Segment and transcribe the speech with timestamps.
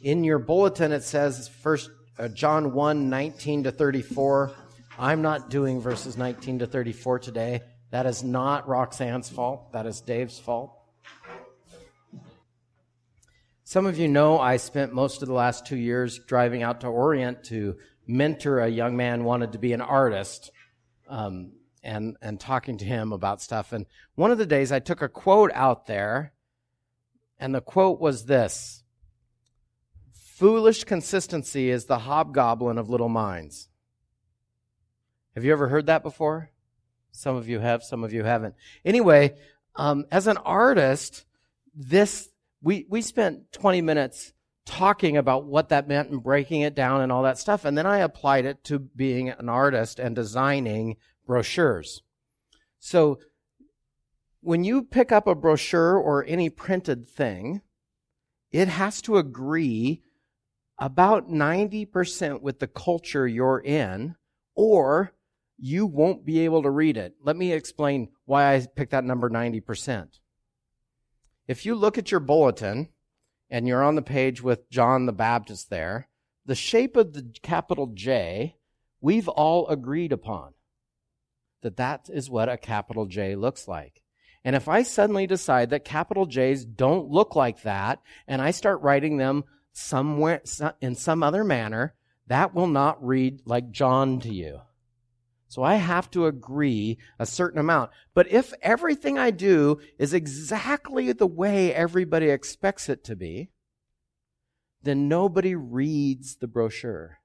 [0.00, 4.52] In your bulletin, it says first uh, John 1 19 to 34.
[4.96, 7.62] I'm not doing verses 19 to 34 today.
[7.90, 9.72] That is not Roxanne's fault.
[9.72, 10.72] That is Dave's fault.
[13.64, 16.86] Some of you know I spent most of the last two years driving out to
[16.86, 17.76] Orient to
[18.06, 20.52] mentor a young man wanted to be an artist,
[21.08, 21.52] um,
[21.82, 23.72] and and talking to him about stuff.
[23.72, 23.84] And
[24.14, 26.32] one of the days I took a quote out there,
[27.38, 28.84] and the quote was this:
[30.38, 33.68] "Foolish consistency is the hobgoblin of little minds."
[35.34, 36.50] Have you ever heard that before?
[37.10, 38.54] Some of you have, some of you haven't.
[38.84, 39.36] Anyway,
[39.74, 41.24] um, as an artist,
[41.74, 42.28] this
[42.62, 44.32] we, we spent 20 minutes
[44.64, 47.64] talking about what that meant and breaking it down and all that stuff.
[47.64, 52.02] And then I applied it to being an artist and designing brochures.
[52.78, 53.18] So
[54.40, 57.62] when you pick up a brochure or any printed thing,
[58.50, 60.02] it has to agree
[60.78, 64.14] about 90% with the culture you're in,
[64.54, 65.12] or
[65.58, 67.14] you won't be able to read it.
[67.22, 70.20] Let me explain why I picked that number 90%.
[71.48, 72.90] If you look at your bulletin
[73.50, 76.08] and you're on the page with John the Baptist there,
[76.44, 78.56] the shape of the capital J,
[79.00, 80.54] we've all agreed upon
[81.62, 84.02] that that is what a capital J looks like.
[84.44, 88.80] And if I suddenly decide that capital J's don't look like that and I start
[88.82, 89.44] writing them
[89.78, 90.42] somewhere
[90.80, 91.94] in some other manner,
[92.26, 94.60] that will not read like John to you.
[95.46, 97.90] So I have to agree a certain amount.
[98.12, 103.50] But if everything I do is exactly the way everybody expects it to be,
[104.82, 107.20] then nobody reads the brochure.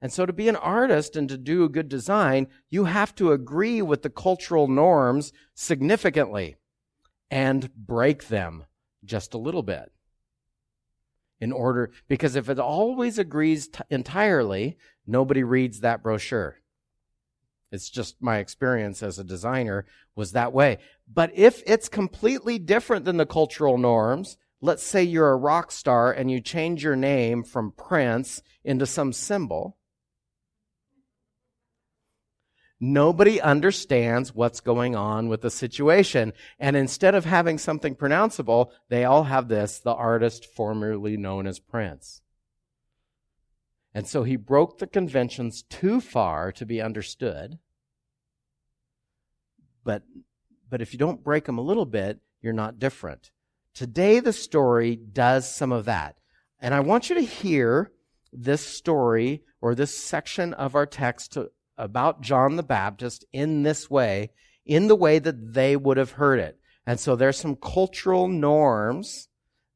[0.00, 3.32] And so to be an artist and to do a good design, you have to
[3.32, 6.56] agree with the cultural norms significantly
[7.30, 8.66] and break them
[9.04, 9.90] just a little bit.
[11.40, 16.58] In order, because if it always agrees t- entirely, nobody reads that brochure.
[17.70, 19.84] It's just my experience as a designer
[20.14, 20.78] was that way.
[21.12, 26.12] But if it's completely different than the cultural norms, let's say you're a rock star
[26.12, 29.76] and you change your name from Prince into some symbol,
[32.80, 36.32] nobody understands what's going on with the situation.
[36.58, 41.58] And instead of having something pronounceable, they all have this the artist formerly known as
[41.58, 42.20] Prince.
[43.94, 47.58] And so he broke the conventions too far to be understood.
[49.84, 50.02] But,
[50.68, 53.30] but if you don't break them a little bit, you're not different.
[53.72, 56.16] Today, the story does some of that.
[56.60, 57.92] And I want you to hear
[58.32, 63.90] this story or this section of our text to, about John the Baptist in this
[63.90, 64.30] way,
[64.64, 66.58] in the way that they would have heard it.
[66.86, 69.28] And so there's some cultural norms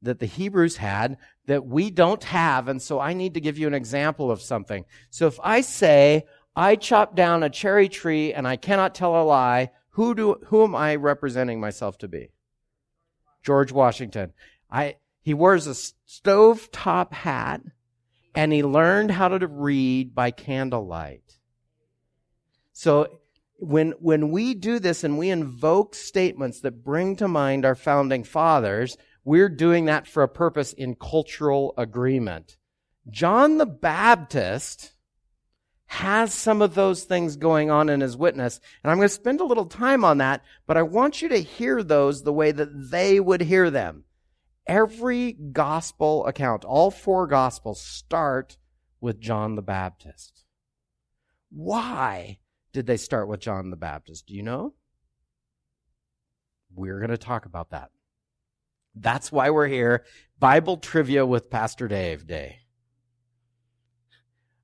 [0.02, 1.16] that the Hebrews had
[1.46, 2.68] that we don't have.
[2.68, 4.84] And so I need to give you an example of something.
[5.10, 9.24] So if I say, I chopped down a cherry tree and I cannot tell a
[9.24, 12.30] lie, who do who am I representing myself to be?
[13.42, 14.32] George Washington.
[14.70, 17.62] I he wears a stove top hat
[18.34, 21.37] and he learned how to read by candlelight.
[22.78, 23.08] So
[23.56, 28.22] when when we do this and we invoke statements that bring to mind our founding
[28.22, 32.56] fathers, we're doing that for a purpose in cultural agreement.
[33.10, 34.92] John the Baptist
[35.86, 38.60] has some of those things going on in his witness.
[38.84, 41.42] And I'm going to spend a little time on that, but I want you to
[41.42, 44.04] hear those the way that they would hear them.
[44.68, 48.56] Every gospel account, all four gospels start
[49.00, 50.44] with John the Baptist.
[51.50, 52.38] Why
[52.72, 54.26] did they start with John the Baptist?
[54.26, 54.74] Do you know?
[56.74, 57.90] We're going to talk about that.
[58.94, 60.04] That's why we're here.
[60.38, 62.60] Bible trivia with Pastor Dave Day.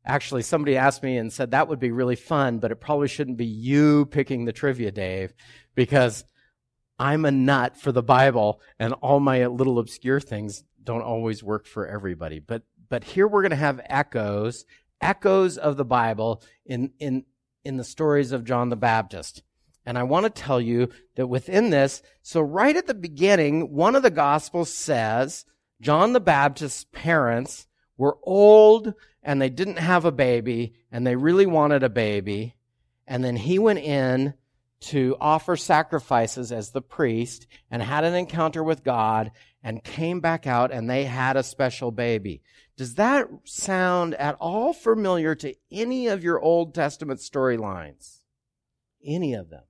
[0.06, 3.38] Actually, somebody asked me and said that would be really fun, but it probably shouldn't
[3.38, 5.32] be you picking the trivia, Dave,
[5.74, 6.24] because
[6.98, 11.66] I'm a nut for the Bible and all my little obscure things don't always work
[11.66, 12.38] for everybody.
[12.38, 14.66] But, but here we're going to have echoes,
[15.00, 17.24] echoes of the Bible in, in,
[17.64, 19.42] in the stories of John the Baptist.
[19.86, 23.96] And I want to tell you that within this, so right at the beginning, one
[23.96, 25.44] of the gospels says
[25.80, 27.66] John the Baptist's parents
[27.96, 32.56] were old and they didn't have a baby and they really wanted a baby.
[33.06, 34.34] And then he went in
[34.80, 39.30] to offer sacrifices as the priest and had an encounter with God
[39.62, 42.42] and came back out and they had a special baby.
[42.76, 48.18] Does that sound at all familiar to any of your Old Testament storylines?
[49.04, 49.62] Any of them?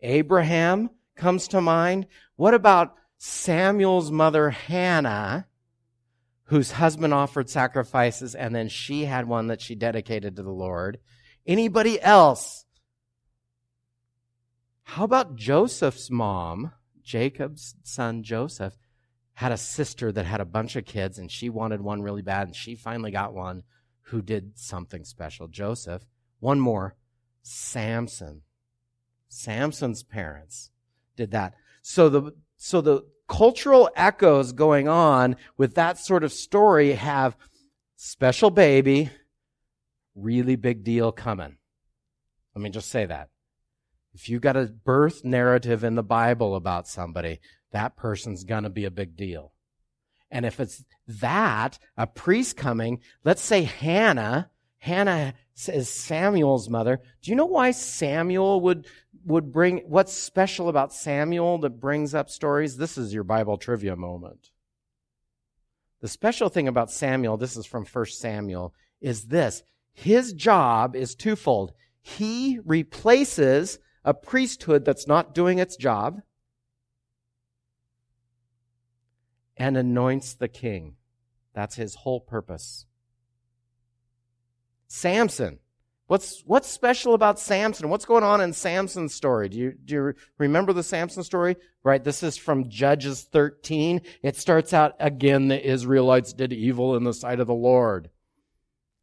[0.00, 2.06] Abraham comes to mind.
[2.36, 5.46] What about Samuel's mother Hannah?
[6.52, 10.98] whose husband offered sacrifices and then she had one that she dedicated to the Lord.
[11.46, 12.66] Anybody else?
[14.82, 16.72] How about Joseph's mom,
[17.02, 18.76] Jacob's son Joseph,
[19.34, 22.48] had a sister that had a bunch of kids and she wanted one really bad
[22.48, 23.62] and she finally got one
[24.06, 25.48] who did something special.
[25.48, 26.04] Joseph.
[26.40, 26.96] One more.
[27.42, 28.42] Samson.
[29.28, 30.70] Samson's parents
[31.16, 31.54] did that.
[31.80, 37.36] So the, so the cultural echoes going on with that sort of story have
[37.96, 39.10] special baby,
[40.14, 41.56] really big deal coming.
[42.54, 43.30] Let me just say that.
[44.14, 47.40] If you've got a birth narrative in the Bible about somebody,
[47.72, 49.52] that person's gonna be a big deal.
[50.30, 55.34] And if it's that, a priest coming, let's say Hannah, Hannah
[55.68, 57.00] is Samuel's mother.
[57.20, 58.86] Do you know why Samuel would,
[59.26, 62.78] would bring, what's special about Samuel that brings up stories?
[62.78, 64.50] This is your Bible trivia moment.
[66.00, 69.62] The special thing about Samuel, this is from 1 Samuel, is this.
[69.92, 71.72] His job is twofold.
[72.00, 76.22] He replaces a priesthood that's not doing its job
[79.56, 80.96] and anoints the king.
[81.54, 82.86] That's his whole purpose.
[84.88, 85.58] Samson.
[86.06, 87.88] What's, what's special about Samson?
[87.88, 89.48] What's going on in Samson's story?
[89.48, 91.56] Do you, do you remember the Samson story?
[91.84, 92.04] Right.
[92.04, 94.02] This is from Judges 13.
[94.22, 98.10] It starts out again, the Israelites did evil in the sight of the Lord.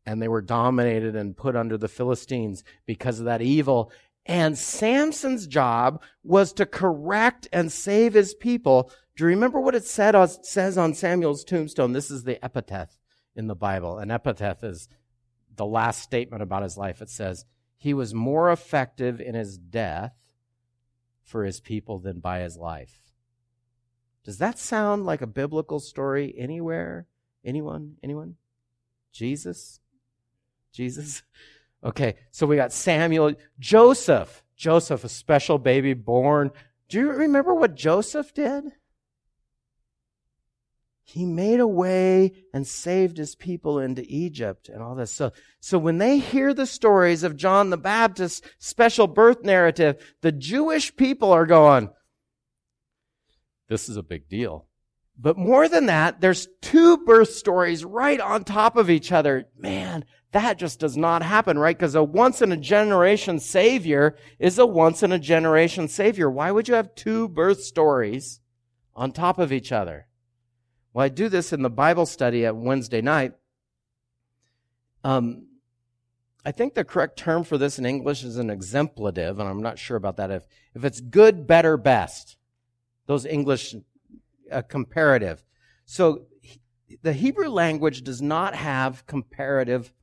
[0.06, 3.92] And they were dominated and put under the Philistines because of that evil.
[4.30, 8.92] And Samson's job was to correct and save his people.
[9.16, 10.16] Do you remember what it said,
[10.46, 11.94] says on Samuel's tombstone?
[11.94, 13.00] This is the epitaph
[13.36, 13.98] in the Bible.
[13.98, 14.88] An epitaph is
[15.56, 17.02] the last statement about his life.
[17.02, 17.46] It says,
[17.76, 20.14] He was more effective in his death
[21.24, 23.12] for his people than by his life.
[24.24, 27.08] Does that sound like a biblical story anywhere?
[27.44, 27.96] Anyone?
[28.04, 28.36] Anyone?
[29.12, 29.80] Jesus?
[30.72, 31.24] Jesus?
[31.84, 34.44] Okay, so we got Samuel, Joseph.
[34.56, 36.52] Joseph, a special baby born.
[36.90, 38.66] Do you remember what Joseph did?
[41.10, 45.12] he made a way and saved his people into Egypt and all this.
[45.12, 50.32] So, so when they hear the stories of John the Baptist's special birth narrative, the
[50.32, 51.90] Jewish people are going,
[53.70, 54.68] this is a big deal.
[55.22, 59.48] But more than that, there's two birth stories right on top of each other.
[59.58, 61.78] Man, that just does not happen, right?
[61.78, 66.30] Because a once in a generation savior is a once in a generation savior.
[66.30, 68.40] Why would you have two birth stories
[68.96, 70.08] on top of each other?
[70.94, 73.34] Well, I do this in the Bible study at Wednesday night.
[75.04, 75.48] Um,
[76.46, 79.78] I think the correct term for this in English is an exemplative, and I'm not
[79.78, 80.32] sure about that.
[80.32, 82.38] If, if it's good, better, best,
[83.06, 83.76] those English
[84.52, 85.44] uh, comparative.
[85.86, 86.26] So
[87.02, 89.94] the Hebrew language does not have comparative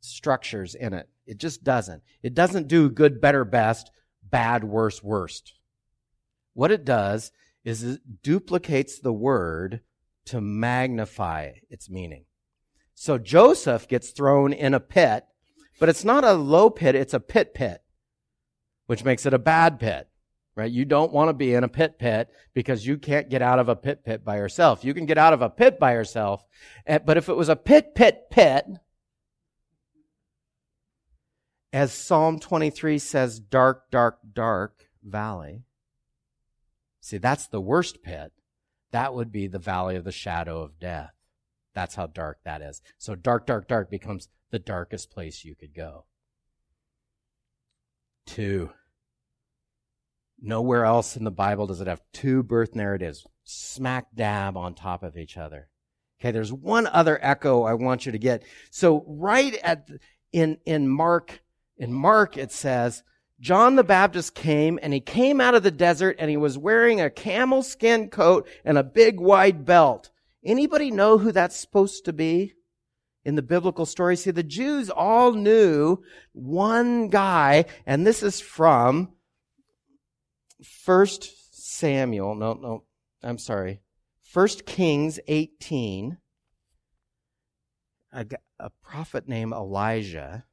[0.00, 1.08] structures in it.
[1.26, 2.02] It just doesn't.
[2.22, 3.90] It doesn't do good, better, best,
[4.22, 5.54] bad, worse, worst.
[6.54, 7.32] What it does
[7.64, 9.80] is it duplicates the word
[10.26, 12.24] to magnify its meaning.
[12.94, 15.24] So Joseph gets thrown in a pit,
[15.78, 17.82] but it's not a low pit, it's a pit pit,
[18.86, 20.08] which makes it a bad pit,
[20.56, 20.70] right?
[20.70, 23.68] You don't want to be in a pit pit because you can't get out of
[23.68, 24.84] a pit pit by yourself.
[24.84, 26.44] You can get out of a pit by yourself,
[26.86, 28.64] eh, but if it was a pit pit pit,
[31.72, 35.66] as Psalm 23 says, dark, dark, dark valley,
[37.06, 38.32] See, that's the worst pit.
[38.90, 41.12] That would be the valley of the shadow of death.
[41.72, 42.82] That's how dark that is.
[42.98, 46.06] So dark, dark, dark becomes the darkest place you could go.
[48.26, 48.70] Two.
[50.40, 55.02] Nowhere else in the Bible does it have two birth narratives smack dab on top
[55.02, 55.68] of each other.
[56.20, 58.42] Okay, there's one other echo I want you to get.
[58.70, 59.88] So right at
[60.32, 61.40] in in Mark
[61.78, 63.02] in Mark it says
[63.40, 67.00] John the Baptist came and he came out of the desert and he was wearing
[67.00, 70.10] a camel skin coat and a big wide belt.
[70.44, 72.54] Anybody know who that's supposed to be
[73.24, 74.16] in the biblical story?
[74.16, 76.02] See, the Jews all knew
[76.32, 79.12] one guy, and this is from
[80.66, 82.34] First Samuel.
[82.34, 82.84] No, no,
[83.22, 83.80] I'm sorry.
[84.20, 86.18] First Kings 18.
[88.12, 88.26] A,
[88.58, 90.44] a prophet named Elijah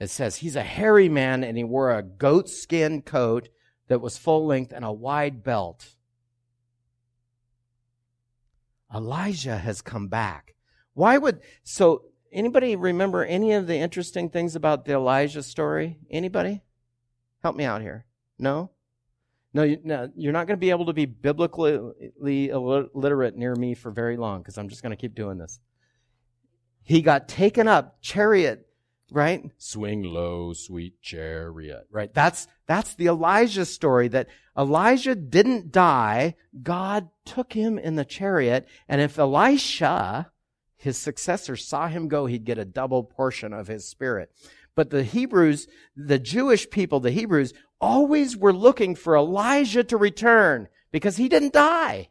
[0.00, 3.48] it says he's a hairy man and he wore a goat skin coat
[3.88, 5.94] that was full length and a wide belt.
[8.94, 10.54] Elijah has come back.
[10.94, 15.98] Why would, so anybody remember any of the interesting things about the Elijah story?
[16.10, 16.62] Anybody?
[17.42, 18.04] Help me out here.
[18.38, 18.70] No?
[19.54, 21.78] No, you, no you're not going to be able to be biblically
[22.50, 25.60] illiterate near me for very long because I'm just going to keep doing this.
[26.82, 28.66] He got taken up, chariot,
[29.10, 29.42] right?
[29.56, 32.12] Swing low, sweet chariot, right?
[32.12, 36.34] That's, that's the Elijah story that Elijah didn't die.
[36.62, 38.68] God took him in the chariot.
[38.88, 40.30] And if Elisha,
[40.76, 44.30] his successor, saw him go, he'd get a double portion of his spirit.
[44.76, 50.68] But the Hebrews, the Jewish people, the Hebrews, always were looking for Elijah to return
[50.90, 52.08] because he didn't die.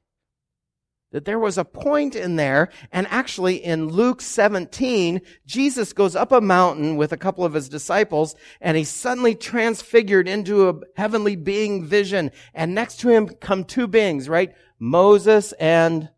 [1.11, 6.31] That there was a point in there, and actually in Luke 17, Jesus goes up
[6.31, 11.35] a mountain with a couple of his disciples, and he's suddenly transfigured into a heavenly
[11.35, 12.31] being vision.
[12.53, 14.55] And next to him come two beings, right?
[14.79, 16.09] Moses and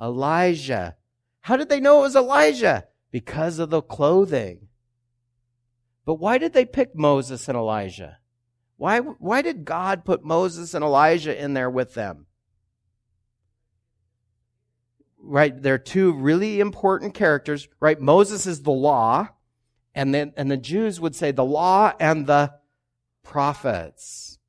[0.00, 0.96] Elijah.
[1.42, 2.86] How did they know it was Elijah?
[3.12, 4.68] Because of the clothing.
[6.10, 8.18] But why did they pick Moses and Elijah?
[8.76, 12.26] Why, why did God put Moses and Elijah in there with them?
[15.22, 18.00] Right, they're two really important characters, right?
[18.00, 19.28] Moses is the law,
[19.94, 22.54] and then and the Jews would say the law and the
[23.22, 24.40] prophets.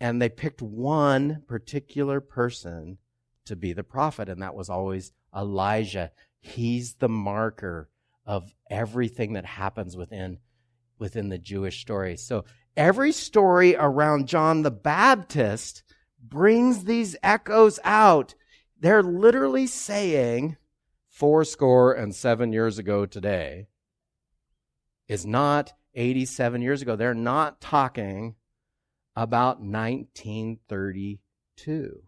[0.00, 2.96] And they picked one particular person
[3.44, 6.10] to be the prophet, and that was always Elijah.
[6.40, 7.90] He's the marker
[8.24, 10.38] of everything that happens within
[11.04, 12.16] within the Jewish story.
[12.16, 12.46] So
[12.78, 15.82] every story around John the Baptist
[16.18, 18.34] brings these echoes out.
[18.80, 20.56] They're literally saying
[21.10, 23.66] four score and seven years ago today
[25.06, 26.96] is not 87 years ago.
[26.96, 28.36] They're not talking
[29.14, 32.02] about 1932.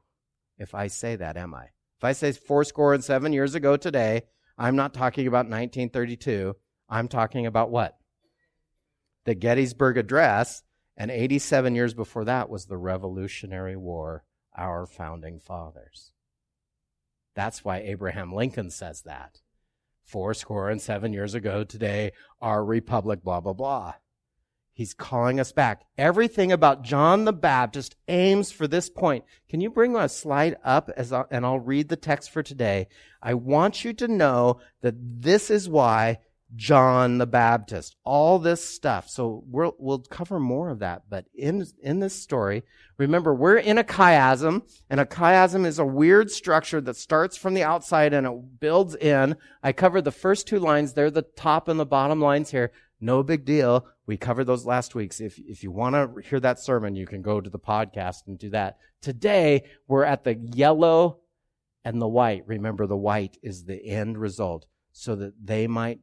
[0.57, 1.65] If I say that, am I?
[1.99, 4.23] If I say four score and seven years ago today,
[4.57, 6.57] I'm not talking about 1932.
[6.89, 7.99] I'm talking about what?
[9.27, 10.63] The Gettysburg Address,
[10.97, 14.25] and 87 years before that was the Revolutionary War,
[14.57, 16.13] our founding fathers.
[17.35, 19.43] That's why Abraham Lincoln says that.
[20.05, 23.95] Four score and seven years ago today, our republic, blah, blah, blah.
[24.73, 25.83] He's calling us back.
[25.99, 29.25] Everything about John the Baptist aims for this point.
[29.49, 32.89] Can you bring a slide up as I, and I'll read the text for today.
[33.21, 36.19] I want you to know that this is why
[36.57, 39.09] John the Baptist, all this stuff.
[39.09, 41.03] So we'll, we'll cover more of that.
[41.09, 42.65] But in, in this story,
[42.97, 47.55] remember, we're in a chiasm, and a chiasm is a weird structure that starts from
[47.55, 49.37] the outside and it builds in.
[49.63, 50.95] I covered the first two lines.
[50.95, 52.73] They're the top and the bottom lines here.
[53.01, 53.87] No big deal.
[54.07, 55.21] We covered those last weeks.
[55.21, 58.39] If, if you want to hear that sermon, you can go to the podcast and
[58.39, 58.79] do that.
[59.03, 61.19] Today, we're at the yellow
[61.85, 62.45] and the white.
[62.47, 66.01] Remember, the white is the end result so that they might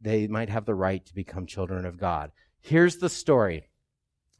[0.00, 2.32] they might have the right to become children of God.
[2.60, 3.68] Here's the story.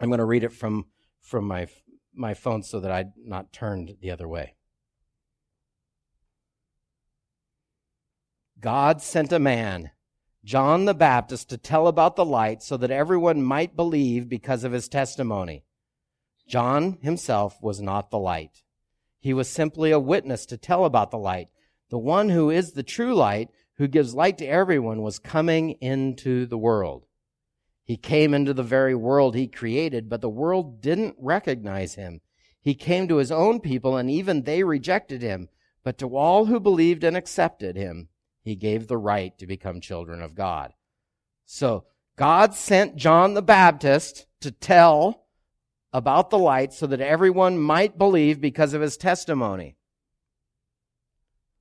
[0.01, 0.87] I'm going to read it from,
[1.21, 1.69] from my,
[2.15, 4.57] my phone so that I'm not turned the other way.
[8.59, 9.91] God sent a man,
[10.45, 14.73] John the Baptist, to tell about the light so that everyone might believe because of
[14.73, 15.65] his testimony.
[16.49, 18.63] John himself was not the light.
[19.19, 21.49] He was simply a witness to tell about the light.
[21.91, 23.51] The one who is the true light
[23.83, 27.05] who gives light to everyone, was coming into the world.
[27.83, 32.21] He came into the very world he created, but the world didn't recognize him.
[32.61, 35.49] He came to his own people, and even they rejected him.
[35.83, 38.07] But to all who believed and accepted him,
[38.45, 40.75] he gave the right to become children of God.
[41.45, 45.27] So, God sent John the Baptist to tell
[45.93, 49.75] about the light so that everyone might believe because of his testimony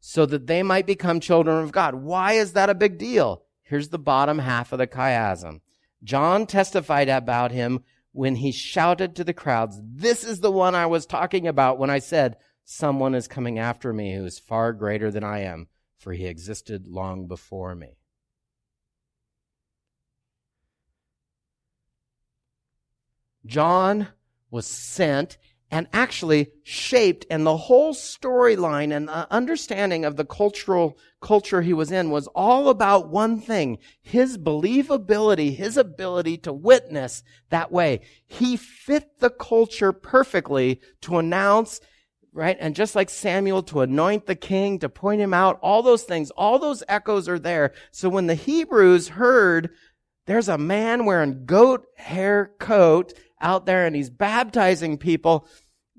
[0.01, 1.95] so that they might become children of God.
[1.95, 3.43] Why is that a big deal?
[3.61, 5.61] Here's the bottom half of the chiasm.
[6.03, 10.87] John testified about him when he shouted to the crowds, This is the one I
[10.87, 15.11] was talking about when I said, Someone is coming after me who is far greater
[15.11, 15.67] than I am,
[15.97, 17.97] for he existed long before me.
[23.45, 24.07] John
[24.49, 25.37] was sent
[25.71, 31.73] and actually shaped and the whole storyline and the understanding of the cultural culture he
[31.73, 38.01] was in was all about one thing his believability his ability to witness that way.
[38.27, 41.79] He fit the culture perfectly to announce
[42.33, 42.55] right?
[42.61, 46.31] And just like samuel to anoint the king to point him out all those things
[46.31, 47.73] all those echoes are there.
[47.91, 49.69] So when the hebrews heard
[50.27, 55.47] there's a man wearing goat hair coat out there and he's baptizing people,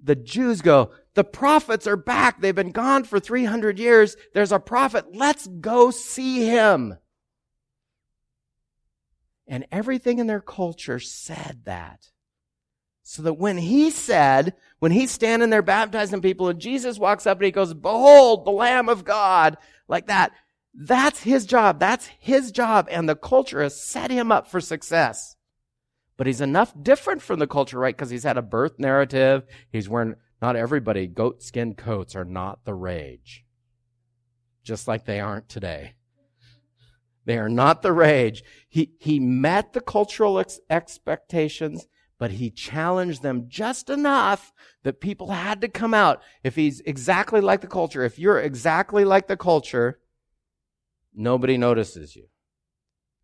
[0.02, 2.40] the Jews go, the prophets are back.
[2.40, 4.16] They've been gone for 300 years.
[4.34, 5.14] There's a prophet.
[5.14, 6.96] Let's go see him.
[9.46, 12.08] And everything in their culture said that.
[13.02, 17.38] So that when he said, when he's standing there baptizing people and Jesus walks up
[17.38, 19.58] and he goes, behold, the Lamb of God,
[19.88, 20.32] like that,
[20.74, 21.78] that's his job.
[21.78, 22.88] That's his job.
[22.90, 25.36] And the culture has set him up for success.
[26.16, 27.96] But he's enough different from the culture, right?
[27.96, 29.44] Because he's had a birth narrative.
[29.70, 33.44] He's wearing, not everybody, goat skin coats are not the rage.
[34.62, 35.94] Just like they aren't today.
[37.24, 38.42] They are not the rage.
[38.68, 41.86] He, he met the cultural ex- expectations
[42.22, 44.52] but he challenged them just enough
[44.84, 46.22] that people had to come out.
[46.44, 49.98] If he's exactly like the culture, if you're exactly like the culture,
[51.12, 52.28] nobody notices you.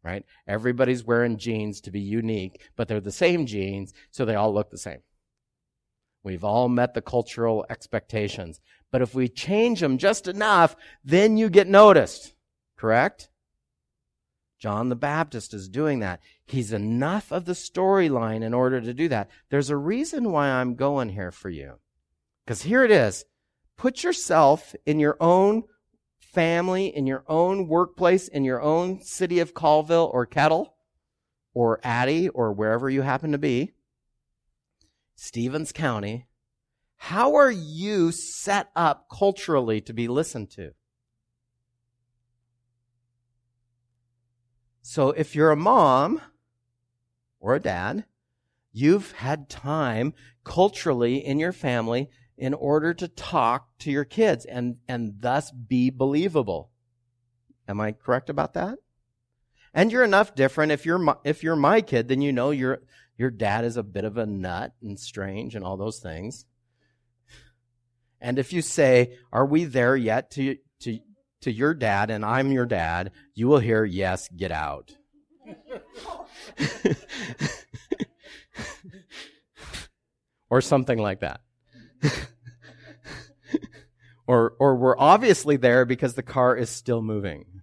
[0.02, 0.24] Right?
[0.46, 4.70] Everybody's wearing jeans to be unique, but they're the same jeans, so they all look
[4.70, 5.00] the same.
[6.22, 8.60] We've all met the cultural expectations.
[8.90, 12.34] But if we change them just enough, then you get noticed.
[12.76, 13.28] Correct?
[14.58, 16.20] John the Baptist is doing that.
[16.44, 19.30] He's enough of the storyline in order to do that.
[19.50, 21.74] There's a reason why I'm going here for you.
[22.44, 23.24] Because here it is.
[23.76, 25.62] Put yourself in your own
[26.32, 30.74] family, in your own workplace, in your own city of Colville or Kettle
[31.54, 33.72] or Addy or wherever you happen to be,
[35.14, 36.26] Stevens County.
[36.96, 40.72] How are you set up culturally to be listened to?
[44.82, 46.20] So if you're a mom
[47.40, 48.04] or a dad,
[48.72, 54.76] you've had time culturally in your family in order to talk to your kids and,
[54.88, 56.70] and thus be believable.
[57.66, 58.78] Am I correct about that?
[59.74, 60.72] And you're enough different.
[60.72, 62.80] If you're my, if you're my kid, then you know your
[63.18, 66.46] your dad is a bit of a nut and strange and all those things.
[68.20, 70.98] And if you say, "Are we there yet to to
[71.42, 74.96] to your dad and I'm your dad, you will hear, yes, get out.
[80.50, 81.40] or something like that.
[84.26, 87.62] or, or we're obviously there because the car is still moving.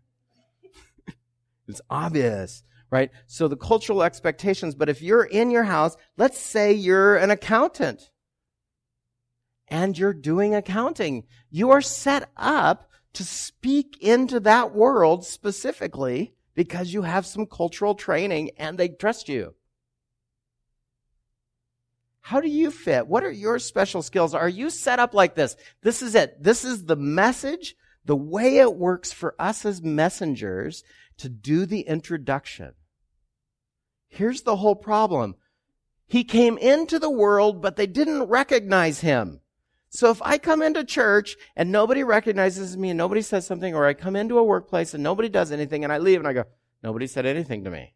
[1.67, 3.11] it's obvious, right?
[3.27, 8.09] So the cultural expectations, but if you're in your house, let's say you're an accountant
[9.67, 16.93] and you're doing accounting, you are set up to speak into that world specifically because
[16.93, 19.53] you have some cultural training and they trust you.
[22.25, 23.05] How do you fit?
[23.05, 24.33] What are your special skills?
[24.33, 25.55] Are you set up like this?
[25.83, 26.41] This is it.
[26.41, 30.83] This is the message, the way it works for us as messengers
[31.17, 32.73] to do the introduction.
[34.07, 35.35] Here's the whole problem.
[36.07, 39.41] He came into the world, but they didn't recognize him.
[39.89, 43.85] So if I come into church and nobody recognizes me and nobody says something, or
[43.85, 46.45] I come into a workplace and nobody does anything and I leave and I go,
[46.81, 47.93] nobody said anything to me.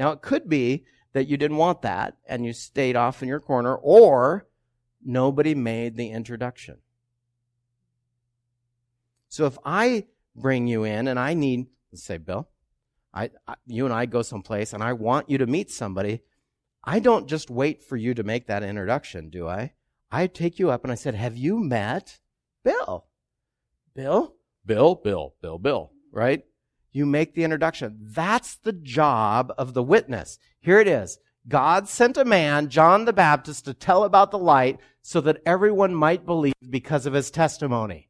[0.00, 3.40] Now it could be that you didn't want that and you stayed off in your
[3.40, 4.46] corner, or
[5.04, 6.78] nobody made the introduction.
[9.28, 12.48] So if I bring you in and I need, let's say, Bill,
[13.14, 16.22] I, I, you and I go someplace and I want you to meet somebody,
[16.84, 19.72] I don't just wait for you to make that introduction, do I?
[20.10, 22.18] I take you up and I said, Have you met
[22.64, 23.06] Bill?
[23.94, 24.34] Bill?
[24.64, 26.44] Bill, Bill, Bill, Bill, right?
[26.92, 27.98] You make the introduction.
[28.00, 30.38] That's the job of the witness.
[30.60, 31.18] Here it is.
[31.48, 35.94] God sent a man, John the Baptist, to tell about the light so that everyone
[35.94, 38.08] might believe because of his testimony.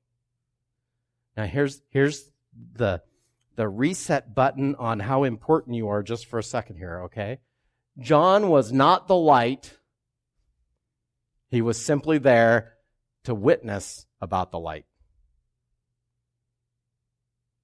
[1.36, 2.30] Now here's, here's
[2.74, 3.02] the,
[3.56, 7.38] the reset button on how important you are just for a second here, okay?
[7.98, 9.78] John was not the light
[11.52, 12.72] he was simply there
[13.24, 14.86] to witness about the light.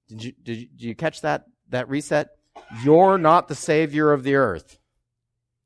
[0.09, 2.31] Did you, did you, did you catch that, that reset?
[2.83, 4.79] You're not the savior of the earth.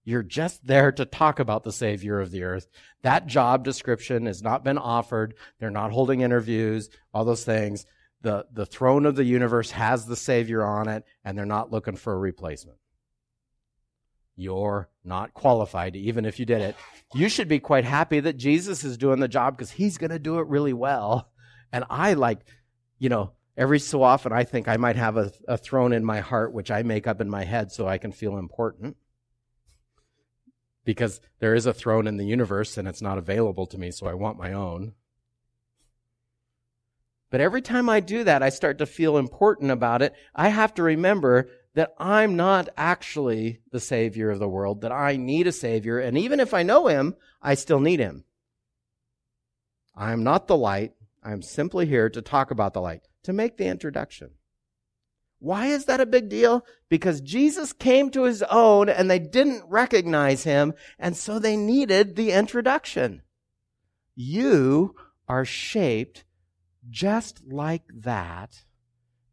[0.06, 2.67] You're just there to talk about the savior of the earth.
[3.03, 5.36] That job description has not been offered.
[5.60, 7.86] They're not holding interviews, all those things.
[8.21, 11.95] The, the throne of the universe has the savior on it, and they're not looking
[11.95, 12.77] for a replacement.
[14.36, 16.75] You're not qualified, even if you did it.
[17.13, 20.19] You should be quite happy that Jesus is doing the job because he's going to
[20.19, 21.29] do it really well.
[21.71, 22.39] And I like,
[22.99, 26.19] you know, every so often I think I might have a, a throne in my
[26.19, 28.97] heart, which I make up in my head so I can feel important.
[30.85, 34.07] Because there is a throne in the universe and it's not available to me, so
[34.07, 34.93] I want my own.
[37.33, 40.13] But every time I do that, I start to feel important about it.
[40.35, 45.15] I have to remember that I'm not actually the Savior of the world, that I
[45.15, 48.25] need a Savior, and even if I know Him, I still need Him.
[49.95, 50.93] I am not the light.
[51.23, 54.31] I am simply here to talk about the light, to make the introduction.
[55.39, 56.65] Why is that a big deal?
[56.88, 62.15] Because Jesus came to his own and they didn't recognize him, and so they needed
[62.15, 63.23] the introduction.
[64.15, 64.95] You
[65.27, 66.23] are shaped
[66.89, 68.63] just like that.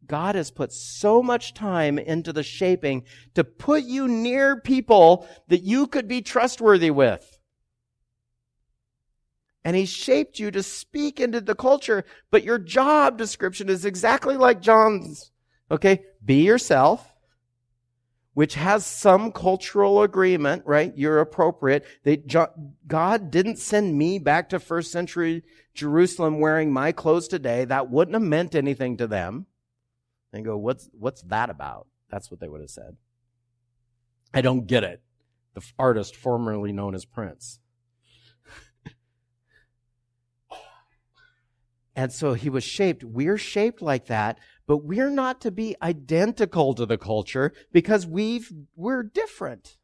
[0.07, 5.63] God has put so much time into the shaping to put you near people that
[5.63, 7.39] you could be trustworthy with.
[9.65, 14.37] And he shaped you to speak into the culture, but your job description is exactly
[14.37, 15.33] like John's.
[15.71, 16.05] Okay?
[16.25, 17.15] Be yourself,
[18.35, 20.97] which has some cultural agreement, right?
[20.97, 21.85] You're appropriate.
[22.05, 22.17] They,
[22.87, 25.45] God didn't send me back to first century
[25.75, 27.65] Jerusalem wearing my clothes today.
[27.67, 29.47] That wouldn't have meant anything to them.
[30.33, 31.87] They go, what's, what's that about?
[32.11, 32.97] That's what they would have said.
[34.33, 35.03] I don't get it.
[35.55, 37.60] The artist formerly known as Prince.
[41.97, 43.05] And so he was shaped.
[43.05, 48.53] We're shaped like that, but we're not to be identical to the culture because we've,
[48.77, 49.77] we're different.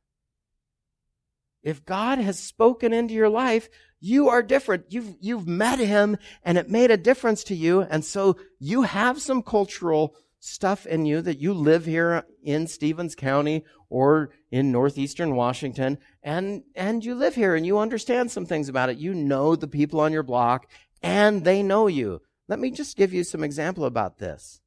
[1.62, 3.68] If God has spoken into your life,
[4.00, 4.84] you are different.
[4.90, 7.80] You've, you've met him and it made a difference to you.
[7.82, 13.16] And so you have some cultural stuff in you that you live here in Stevens
[13.16, 18.68] County or in northeastern Washington and and you live here and you understand some things
[18.68, 18.98] about it.
[18.98, 20.68] You know the people on your block
[21.02, 22.22] and they know you.
[22.48, 24.60] Let me just give you some example about this.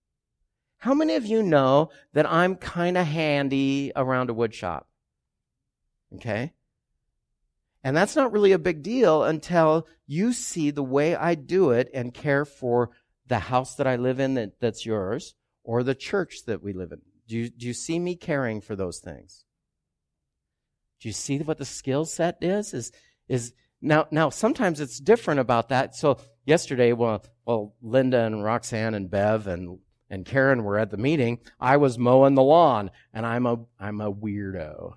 [0.80, 4.88] How many of you know that I'm kind of handy around a wood shop?
[6.16, 6.54] Okay?
[7.84, 11.90] And that's not really a big deal until you see the way I do it
[11.94, 12.92] and care for
[13.28, 16.92] the house that I live in that, that's yours or the church that we live
[16.92, 17.02] in.
[17.28, 19.46] Do you, do you see me caring for those things?
[21.00, 22.74] Do you see what the skill set is?
[22.74, 22.92] Is,
[23.28, 25.96] is, now, now sometimes it's different about that.
[25.96, 30.98] So yesterday, well, well, Linda and Roxanne and Bev and, and Karen were at the
[30.98, 31.40] meeting.
[31.60, 34.94] I was mowing the lawn and I'm a, I'm a weirdo.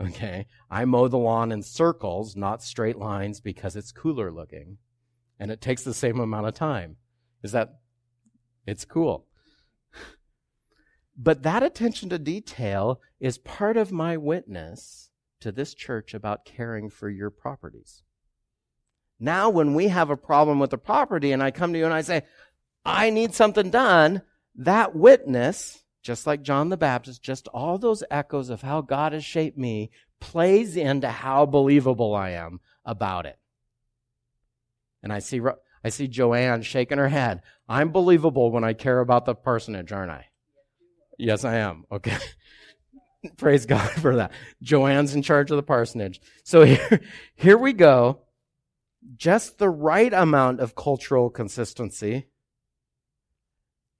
[0.00, 0.46] Okay.
[0.70, 4.78] I mow the lawn in circles, not straight lines because it's cooler looking
[5.38, 6.96] and it takes the same amount of time.
[7.42, 7.78] Is that,
[8.66, 9.26] it's cool.
[11.16, 15.10] But that attention to detail is part of my witness
[15.42, 18.02] to this church about caring for your properties.
[19.20, 21.94] Now, when we have a problem with a property and I come to you and
[21.94, 22.22] I say,
[22.84, 24.22] I need something done,
[24.56, 29.24] that witness, just like John the Baptist, just all those echoes of how God has
[29.24, 33.38] shaped me, plays into how believable I am about it.
[35.02, 35.40] And I see,
[35.84, 37.42] I see Joanne shaking her head.
[37.68, 40.26] I'm believable when I care about the parsonage, aren't I?
[41.18, 41.84] Yes, I am.
[41.92, 42.16] Okay.
[43.36, 44.32] Praise God for that.
[44.62, 46.20] Joanne's in charge of the parsonage.
[46.44, 47.00] So here,
[47.34, 48.20] here we go.
[49.16, 52.26] Just the right amount of cultural consistency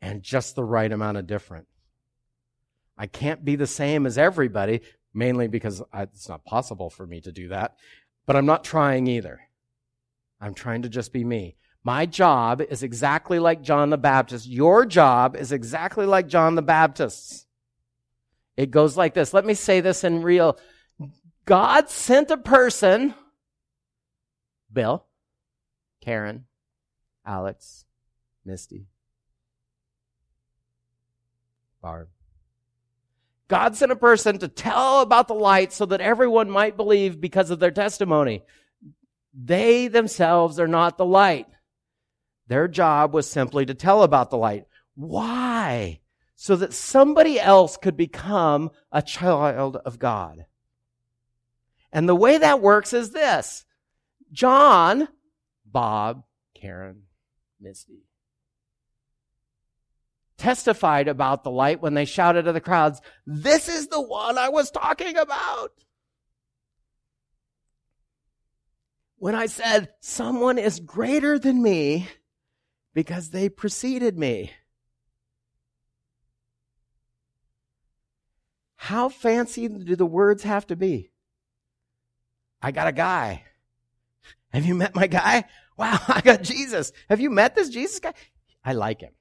[0.00, 1.66] and just the right amount of different.
[2.96, 4.82] I can't be the same as everybody,
[5.12, 7.76] mainly because I, it's not possible for me to do that,
[8.26, 9.40] but I'm not trying either.
[10.40, 11.56] I'm trying to just be me.
[11.84, 14.46] My job is exactly like John the Baptist.
[14.46, 17.46] Your job is exactly like John the Baptist's.
[18.56, 19.32] It goes like this.
[19.32, 20.58] Let me say this in real.
[21.44, 23.14] God sent a person,
[24.72, 25.04] Bill,
[26.00, 26.44] Karen,
[27.26, 27.84] Alex,
[28.44, 28.86] Misty,
[31.80, 32.08] Barb.
[33.48, 37.50] God sent a person to tell about the light so that everyone might believe because
[37.50, 38.44] of their testimony.
[39.34, 41.46] They themselves are not the light.
[42.46, 44.66] Their job was simply to tell about the light.
[44.94, 46.01] Why?
[46.42, 50.46] So that somebody else could become a child of God.
[51.92, 53.64] And the way that works is this
[54.32, 55.06] John,
[55.64, 57.02] Bob, Karen,
[57.60, 58.06] Misty
[60.36, 64.48] testified about the light when they shouted to the crowds, This is the one I
[64.48, 65.70] was talking about.
[69.18, 72.08] When I said, Someone is greater than me,
[72.94, 74.50] because they preceded me.
[78.82, 81.12] How fancy do the words have to be?
[82.60, 83.44] I got a guy.
[84.48, 85.44] Have you met my guy?
[85.76, 86.90] Wow, I got Jesus.
[87.08, 88.12] Have you met this Jesus guy?
[88.64, 89.12] I like him.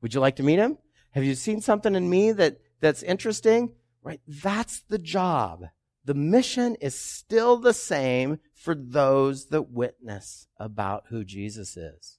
[0.00, 0.78] Would you like to meet him?
[1.10, 3.74] Have you seen something in me that, that's interesting?
[4.02, 4.22] Right?
[4.26, 5.66] That's the job.
[6.06, 12.16] The mission is still the same for those that witness about who Jesus is.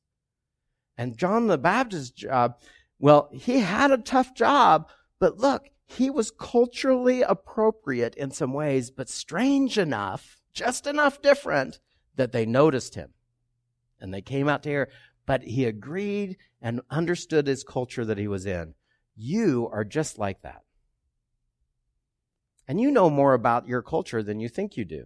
[0.99, 2.59] And John the Baptist's job,
[2.99, 8.91] well, he had a tough job, but look, he was culturally appropriate in some ways,
[8.91, 11.79] but strange enough, just enough different
[12.15, 13.13] that they noticed him.
[13.99, 14.89] And they came out to hear,
[15.25, 18.73] but he agreed and understood his culture that he was in.
[19.15, 20.63] You are just like that.
[22.67, 25.05] And you know more about your culture than you think you do.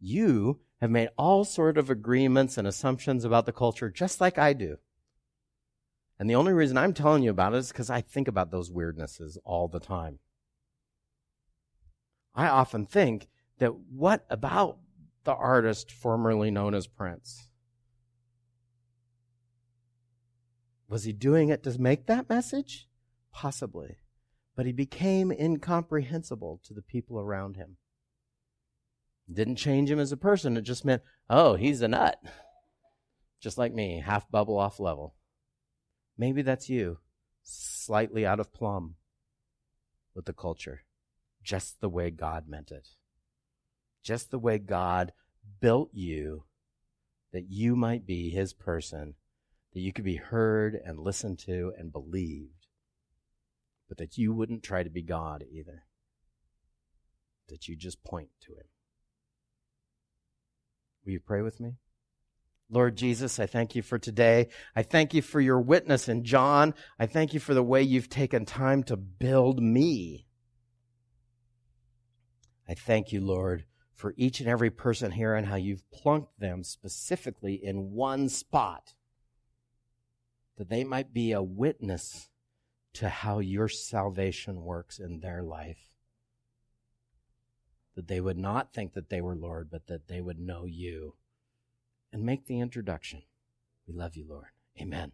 [0.00, 4.52] You have made all sort of agreements and assumptions about the culture just like I
[4.52, 4.78] do.
[6.18, 8.70] And the only reason I'm telling you about it is because I think about those
[8.70, 10.18] weirdnesses all the time.
[12.34, 14.78] I often think that what about
[15.24, 17.50] the artist formerly known as Prince?
[20.88, 22.88] Was he doing it to make that message?
[23.32, 23.98] Possibly.
[24.56, 27.76] But he became incomprehensible to the people around him.
[29.32, 30.56] Didn't change him as a person.
[30.56, 32.18] It just meant, oh, he's a nut.
[33.40, 35.14] Just like me, half bubble off level.
[36.16, 36.98] Maybe that's you,
[37.42, 38.96] slightly out of plumb
[40.14, 40.82] with the culture,
[41.42, 42.88] just the way God meant it.
[44.02, 45.12] Just the way God
[45.60, 46.44] built you
[47.32, 49.14] that you might be his person,
[49.74, 52.66] that you could be heard and listened to and believed,
[53.88, 55.84] but that you wouldn't try to be God either.
[57.48, 58.66] That you just point to him.
[61.08, 61.72] Will you pray with me?
[62.68, 64.50] Lord Jesus, I thank you for today.
[64.76, 66.74] I thank you for your witness in John.
[66.98, 70.26] I thank you for the way you've taken time to build me.
[72.68, 76.62] I thank you, Lord, for each and every person here and how you've plunked them
[76.62, 78.92] specifically in one spot
[80.58, 82.28] that they might be a witness
[82.92, 85.88] to how your salvation works in their life.
[87.98, 91.16] That they would not think that they were Lord, but that they would know you
[92.12, 93.24] and make the introduction.
[93.88, 94.52] We love you, Lord.
[94.80, 95.10] Amen.